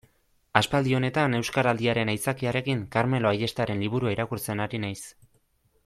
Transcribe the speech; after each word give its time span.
Aspaldi 0.59 0.95
honetan, 0.99 1.35
Euskaraldiaren 1.39 2.11
aitzakiarekin, 2.15 2.83
Karmelo 2.97 3.31
Ayestaren 3.35 3.85
liburua 3.87 4.15
irakurtzen 4.19 4.65
ari 4.67 4.83
naiz. 4.89 5.01